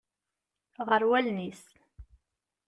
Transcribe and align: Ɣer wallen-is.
Ɣer 0.87 1.01
wallen-is. 1.09 1.63